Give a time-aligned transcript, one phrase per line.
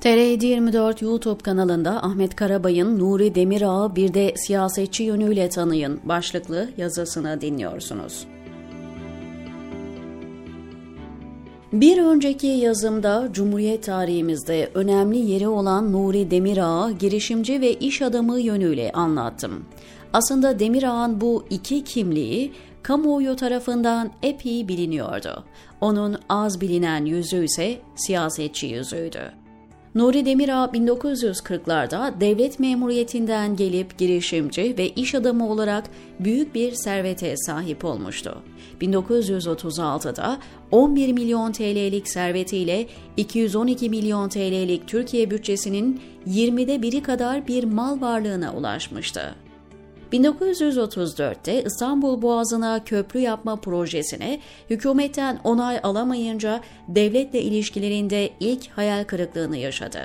[0.00, 8.26] TR24 YouTube kanalında Ahmet Karabay'ın Nuri Demirağ'ı bir de siyasetçi yönüyle tanıyın başlıklı yazısını dinliyorsunuz.
[11.72, 18.92] Bir önceki yazımda Cumhuriyet tarihimizde önemli yeri olan Nuri Demirağ'ı girişimci ve iş adamı yönüyle
[18.92, 19.64] anlattım.
[20.12, 25.44] Aslında Demirağ'ın bu iki kimliği kamuoyu tarafından epey biliniyordu.
[25.80, 29.39] Onun az bilinen yüzü ise siyasetçi yüzüydü.
[29.94, 35.84] Nuri Demirağ 1940'larda devlet memuriyetinden gelip girişimci ve iş adamı olarak
[36.20, 38.42] büyük bir servete sahip olmuştu.
[38.80, 40.38] 1936'da
[40.70, 42.86] 11 milyon TL'lik servetiyle
[43.16, 49.34] 212 milyon TL'lik Türkiye bütçesinin 20'de biri kadar bir mal varlığına ulaşmıştı.
[50.12, 60.00] 1934'te İstanbul Boğazı'na köprü yapma projesine hükümetten onay alamayınca devletle ilişkilerinde ilk hayal kırıklığını yaşadı.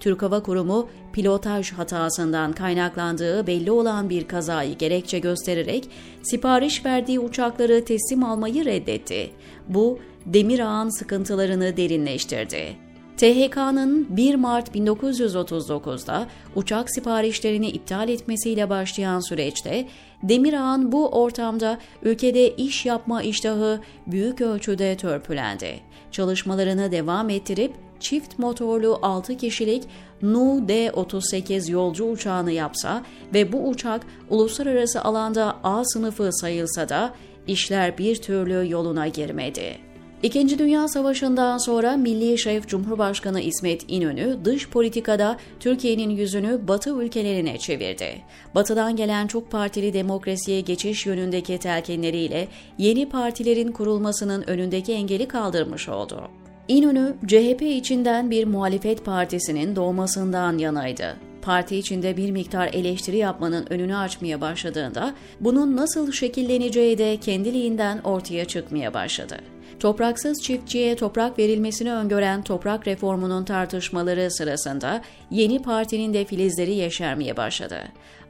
[0.00, 5.88] Türk Hava Kurumu pilotaj hatasından kaynaklandığı belli olan bir kazayı gerekçe göstererek
[6.22, 9.30] sipariş verdiği uçakları teslim almayı reddetti.
[9.68, 12.89] Bu Demirağ'ın sıkıntılarını derinleştirdi.
[13.20, 16.26] THK'nın 1 Mart 1939'da
[16.56, 19.88] uçak siparişlerini iptal etmesiyle başlayan süreçte
[20.22, 25.80] Demirağ'ın bu ortamda ülkede iş yapma iştahı büyük ölçüde törpülendi.
[26.10, 29.84] Çalışmalarını devam ettirip çift motorlu 6 kişilik
[30.22, 33.02] Nu D-38 yolcu uçağını yapsa
[33.34, 37.14] ve bu uçak uluslararası alanda A sınıfı sayılsa da
[37.46, 39.89] işler bir türlü yoluna girmedi.
[40.22, 47.58] İkinci Dünya Savaşı'ndan sonra Milli Şef Cumhurbaşkanı İsmet İnönü dış politikada Türkiye'nin yüzünü Batı ülkelerine
[47.58, 48.22] çevirdi.
[48.54, 52.48] Batı'dan gelen çok partili demokrasiye geçiş yönündeki telkinleriyle
[52.78, 56.22] yeni partilerin kurulmasının önündeki engeli kaldırmış oldu.
[56.68, 63.96] İnönü, CHP içinden bir muhalefet partisinin doğmasından yanaydı parti içinde bir miktar eleştiri yapmanın önünü
[63.96, 69.36] açmaya başladığında bunun nasıl şekilleneceği de kendiliğinden ortaya çıkmaya başladı.
[69.80, 77.78] Topraksız çiftçiye toprak verilmesini öngören toprak reformunun tartışmaları sırasında yeni partinin de filizleri yeşermeye başladı.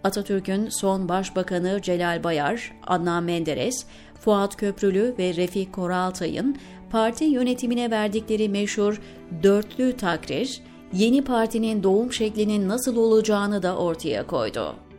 [0.05, 3.87] Atatürk'ün son başbakanı Celal Bayar, Adnan Menderes,
[4.21, 6.56] Fuat Köprülü ve Refik Koraltay'ın
[6.91, 9.00] parti yönetimine verdikleri meşhur
[9.43, 10.61] dörtlü takrir,
[10.93, 14.90] yeni partinin doğum şeklinin nasıl olacağını da ortaya koydu.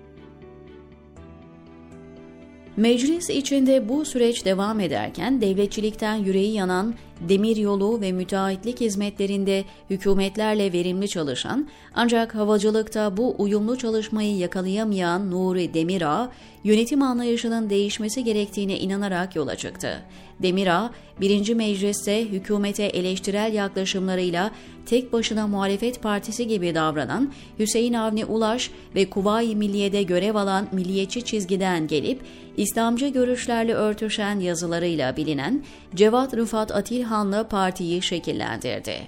[2.77, 6.95] Meclis içinde bu süreç devam ederken devletçilikten yüreği yanan
[7.29, 16.31] demiryolu ve müteahhitlik hizmetlerinde hükümetlerle verimli çalışan ancak havacılıkta bu uyumlu çalışmayı yakalayamayan Nuri Demirağ,
[16.63, 20.01] yönetim anlayışının değişmesi gerektiğine inanarak yola çıktı.
[20.41, 24.51] Demirağ, birinci mecliste hükümete eleştirel yaklaşımlarıyla
[24.85, 31.21] tek başına muhalefet partisi gibi davranan Hüseyin Avni Ulaş ve Kuvayi Milliye'de görev alan milliyetçi
[31.25, 32.19] çizgiden gelip
[32.57, 35.63] İslamcı görüşlerle örtüşen yazılarıyla bilinen
[35.95, 36.71] Cevat Rıfat
[37.11, 39.07] Atilhan'la partiyi şekillendirdi.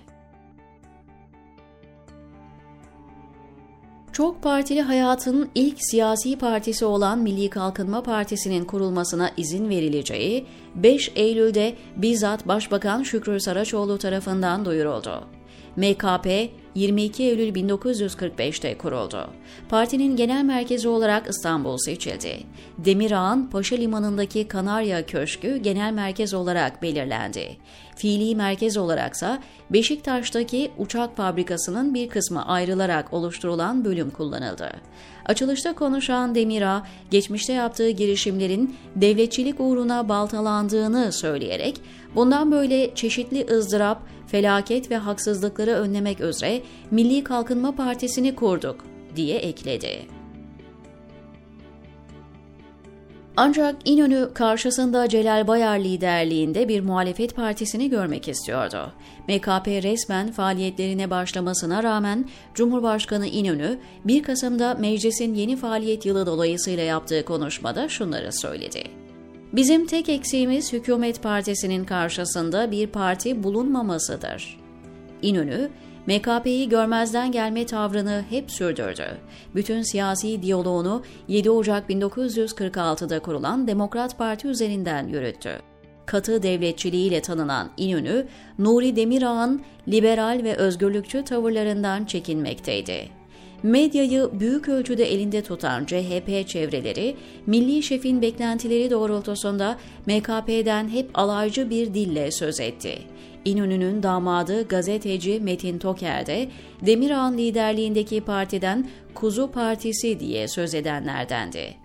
[4.11, 11.75] Çok partili hayatın ilk siyasi partisi olan Milli Kalkınma Partisi'nin kurulmasına izin verileceği 5 Eylül'de
[11.95, 15.23] bizzat Başbakan Şükrü Saraçoğlu tarafından duyuruldu.
[15.75, 19.29] MKP 22 Eylül 1945'te kuruldu.
[19.69, 22.37] Partinin genel merkezi olarak İstanbul seçildi.
[22.77, 27.57] Demirağ'ın Paşa Limanı'ndaki Kanarya Köşkü genel merkez olarak belirlendi.
[27.95, 29.39] Fiili merkez olaraksa
[29.69, 34.71] Beşiktaş'taki uçak fabrikasının bir kısmı ayrılarak oluşturulan bölüm kullanıldı.
[35.25, 41.81] Açılışta konuşan Demirağ, geçmişte yaptığı girişimlerin devletçilik uğruna baltalandığını söyleyerek,
[42.15, 48.85] bundan böyle çeşitli ızdırap, felaket ve haksızlıkları önlemek üzere Milli Kalkınma Partisi'ni kurduk,
[49.15, 50.05] diye ekledi.
[53.37, 58.91] Ancak İnönü karşısında Celal Bayar liderliğinde bir muhalefet partisini görmek istiyordu.
[59.27, 67.25] MKP resmen faaliyetlerine başlamasına rağmen Cumhurbaşkanı İnönü 1 Kasım'da meclisin yeni faaliyet yılı dolayısıyla yaptığı
[67.25, 68.83] konuşmada şunları söyledi.
[69.53, 74.59] Bizim tek eksiğimiz hükümet partisinin karşısında bir parti bulunmamasıdır.
[75.21, 75.69] İnönü,
[76.07, 79.17] MKP'yi görmezden gelme tavrını hep sürdürdü.
[79.55, 85.59] Bütün siyasi diyaloğunu 7 Ocak 1946'da kurulan Demokrat Parti üzerinden yürüttü.
[86.05, 88.27] Katı devletçiliğiyle tanınan İnönü,
[88.59, 93.09] Nuri Demirağ'ın liberal ve özgürlükçü tavırlarından çekinmekteydi.
[93.63, 97.15] Medyayı büyük ölçüde elinde tutan CHP çevreleri,
[97.45, 102.99] milli şefin beklentileri doğrultusunda MKP'den hep alaycı bir dille söz etti.
[103.45, 106.47] İnönü'nün damadı gazeteci Metin Toker de
[106.81, 111.75] Demirağ'ın liderliğindeki partiden Kuzu Partisi diye söz edenlerdendi.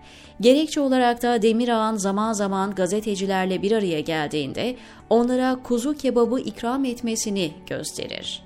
[0.41, 4.75] Gerekçe olarak da Demirağ'ın zaman zaman gazetecilerle bir araya geldiğinde
[5.09, 8.41] onlara kuzu kebabı ikram etmesini gösterir.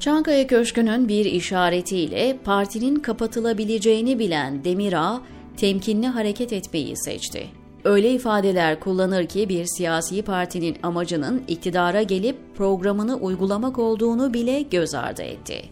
[0.00, 5.20] Çankaya Köşkü'nün bir işaretiyle partinin kapatılabileceğini bilen Demirağ,
[5.56, 7.63] temkinli hareket etmeyi seçti.
[7.84, 14.94] Öyle ifadeler kullanır ki bir siyasi partinin amacının iktidara gelip programını uygulamak olduğunu bile göz
[14.94, 15.62] ardı etti.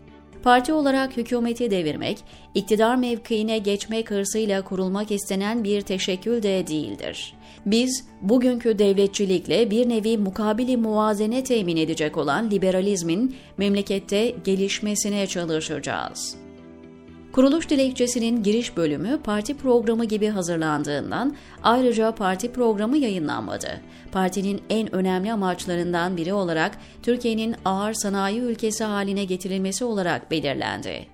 [0.43, 2.19] Parti olarak hükümeti devirmek,
[2.55, 7.35] iktidar mevkiine geçmek hırsıyla kurulmak istenen bir teşekkül de değildir.
[7.67, 16.42] Biz bugünkü devletçilikle bir nevi mukabili muvazene temin edecek olan liberalizmin memlekette gelişmesine çalışacağız.
[17.33, 23.81] Kuruluş dilekçesinin giriş bölümü parti programı gibi hazırlandığından ayrıca parti programı yayınlanmadı.
[24.13, 31.07] Partinin en önemli amaçlarından biri olarak Türkiye'nin ağır sanayi ülkesi haline getirilmesi olarak belirlendi.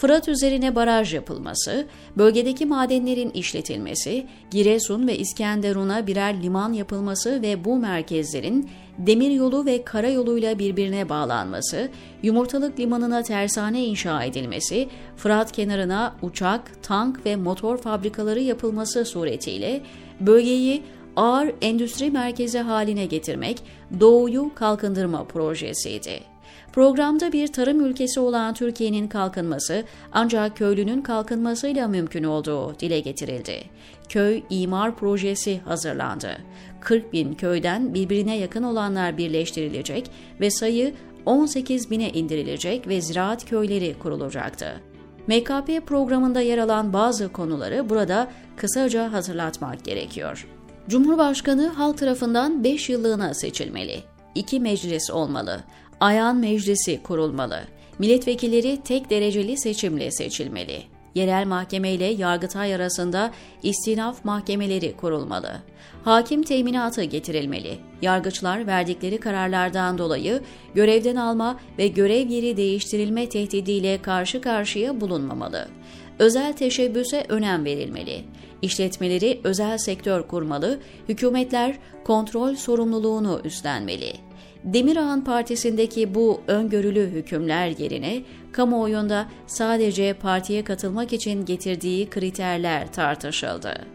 [0.00, 1.86] Fırat üzerine baraj yapılması,
[2.16, 10.58] bölgedeki madenlerin işletilmesi, Giresun ve İskenderun'a birer liman yapılması ve bu merkezlerin demiryolu ve karayoluyla
[10.58, 11.88] birbirine bağlanması,
[12.22, 19.80] Yumurtalık Limanı'na tersane inşa edilmesi, Fırat kenarına uçak, tank ve motor fabrikaları yapılması suretiyle
[20.20, 20.82] bölgeyi
[21.16, 23.62] ağır endüstri merkezi haline getirmek
[24.00, 26.37] Doğu'yu kalkındırma projesiydi.
[26.72, 33.62] Programda bir tarım ülkesi olan Türkiye'nin kalkınması ancak köylünün kalkınmasıyla mümkün olduğu dile getirildi.
[34.08, 36.38] Köy imar projesi hazırlandı.
[36.80, 40.10] 40 bin köyden birbirine yakın olanlar birleştirilecek
[40.40, 40.94] ve sayı
[41.26, 44.80] 18 bine indirilecek ve ziraat köyleri kurulacaktı.
[45.26, 50.46] MKP programında yer alan bazı konuları burada kısaca hatırlatmak gerekiyor.
[50.88, 54.00] Cumhurbaşkanı halk tarafından 5 yıllığına seçilmeli.
[54.34, 55.60] 2 meclis olmalı.
[56.00, 57.60] Ayan Meclisi kurulmalı.
[57.98, 60.82] Milletvekilleri tek dereceli seçimle seçilmeli.
[61.14, 63.30] Yerel mahkeme ile Yargıtay arasında
[63.62, 65.50] istinaf mahkemeleri kurulmalı.
[66.04, 67.78] Hakim teminatı getirilmeli.
[68.02, 70.40] Yargıçlar verdikleri kararlardan dolayı
[70.74, 75.68] görevden alma ve görev yeri değiştirilme tehdidiyle karşı karşıya bulunmamalı.
[76.18, 78.24] Özel teşebbüse önem verilmeli.
[78.62, 84.27] İşletmeleri özel sektör kurmalı, hükümetler kontrol sorumluluğunu üstlenmeli.
[84.72, 88.22] Demirağ'ın partisindeki bu öngörülü hükümler yerine
[88.52, 93.86] kamuoyunda sadece partiye katılmak için getirdiği kriterler tartışıldı.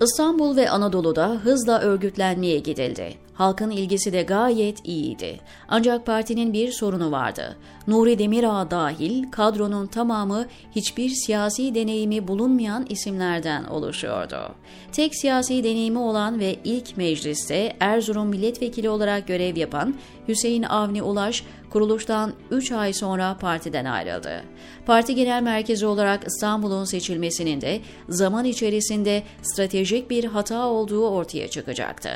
[0.00, 3.25] İstanbul ve Anadolu'da hızla örgütlenmeye gidildi.
[3.36, 5.40] Halkın ilgisi de gayet iyiydi.
[5.68, 7.56] Ancak partinin bir sorunu vardı.
[7.86, 10.46] Nuri Demirağ dahil kadronun tamamı
[10.76, 14.54] hiçbir siyasi deneyimi bulunmayan isimlerden oluşuyordu.
[14.92, 19.94] Tek siyasi deneyimi olan ve ilk mecliste Erzurum milletvekili olarak görev yapan
[20.28, 24.42] Hüseyin Avni Ulaş kuruluştan 3 ay sonra partiden ayrıldı.
[24.86, 32.10] Parti Genel Merkezi olarak İstanbul'un seçilmesinin de zaman içerisinde stratejik bir hata olduğu ortaya çıkacaktı.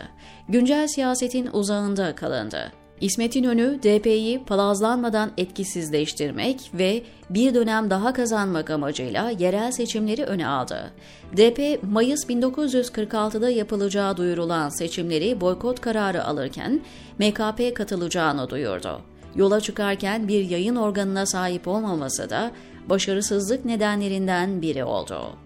[0.49, 2.73] Güncel siyasetin uzağında kalındı.
[3.01, 10.91] İsmet İnönü, DP'yi palazlanmadan etkisizleştirmek ve bir dönem daha kazanmak amacıyla yerel seçimleri öne aldı.
[11.37, 16.81] DP, Mayıs 1946'da yapılacağı duyurulan seçimleri boykot kararı alırken
[17.19, 19.01] MKP katılacağını duyurdu.
[19.37, 22.51] Yola çıkarken bir yayın organına sahip olmaması da
[22.89, 25.37] başarısızlık nedenlerinden biri oldu.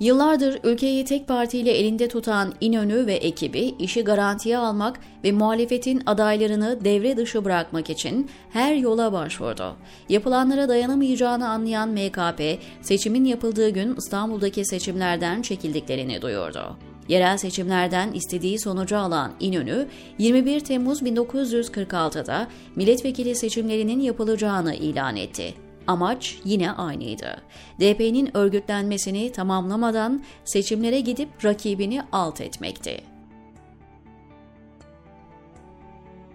[0.00, 6.84] Yıllardır ülkeyi tek partiyle elinde tutan İnönü ve ekibi işi garantiye almak ve muhalefetin adaylarını
[6.84, 9.76] devre dışı bırakmak için her yola başvurdu.
[10.08, 16.87] Yapılanlara dayanamayacağını anlayan MKP, seçimin yapıldığı gün İstanbul'daki seçimlerden çekildiklerini duyurdu.
[17.08, 19.88] Yerel seçimlerden istediği sonucu alan İnönü,
[20.18, 25.54] 21 Temmuz 1946'da milletvekili seçimlerinin yapılacağını ilan etti.
[25.86, 27.42] Amaç yine aynıydı.
[27.80, 33.17] DP'nin örgütlenmesini tamamlamadan seçimlere gidip rakibini alt etmekti.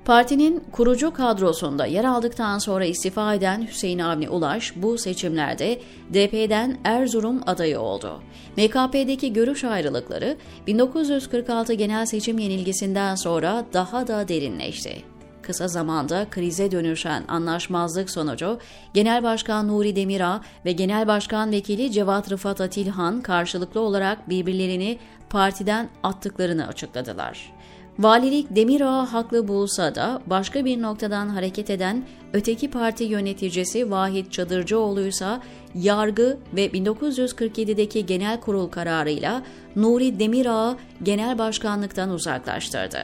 [0.06, 5.80] Partinin kurucu kadrosunda yer aldıktan sonra istifa eden Hüseyin Avni Ulaş bu seçimlerde
[6.14, 8.22] DP'den Erzurum adayı oldu.
[8.58, 17.24] MKP'deki görüş ayrılıkları 1946 genel seçim yenilgisinden sonra daha da derinleşti kısa zamanda krize dönüşen
[17.28, 18.60] anlaşmazlık sonucu
[18.94, 24.98] Genel Başkan Nuri Demirağ ve Genel Başkan Vekili Cevat Rıfat Atilhan karşılıklı olarak birbirlerini
[25.30, 27.54] partiden attıklarını açıkladılar.
[28.00, 35.42] Valilik Demirağ'ı haklı bulsa da başka bir noktadan hareket eden öteki parti yöneticisi Vahit Çadırcıoğlu'ysa
[35.76, 39.44] yargı ve 1947'deki genel kurul kararıyla
[39.76, 43.00] Nuri Demirağ'ı genel başkanlıktan uzaklaştırdı.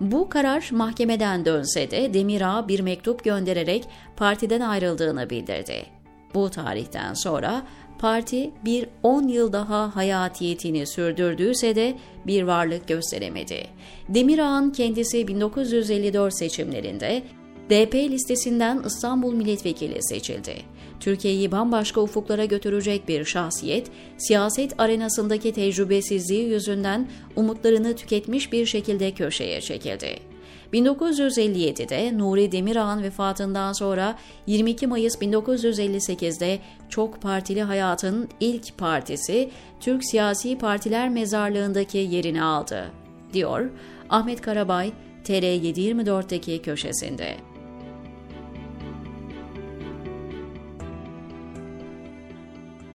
[0.00, 3.84] Bu karar mahkemeden dönse de Demirağ bir mektup göndererek
[4.16, 5.86] partiden ayrıldığını bildirdi.
[6.34, 7.62] Bu tarihten sonra
[7.98, 11.94] parti bir 10 yıl daha hayatiyetini sürdürdüyse de
[12.26, 13.66] bir varlık gösteremedi.
[14.08, 17.22] Demirağ'ın kendisi 1954 seçimlerinde
[17.70, 20.54] DP listesinden İstanbul Milletvekili seçildi.
[21.00, 29.60] Türkiye'yi bambaşka ufuklara götürecek bir şahsiyet, siyaset arenasındaki tecrübesizliği yüzünden umutlarını tüketmiş bir şekilde köşeye
[29.60, 30.27] çekildi.
[30.72, 36.58] 1957'de Nuri Demirağ'ın vefatından sonra 22 Mayıs 1958'de
[36.88, 42.90] çok partili hayatın ilk partisi Türk Siyasi Partiler Mezarlığındaki yerini aldı,
[43.32, 43.70] diyor
[44.10, 44.92] Ahmet Karabay
[45.24, 47.47] TR724'deki köşesinde.